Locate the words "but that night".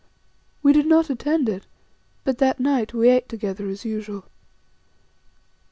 2.23-2.91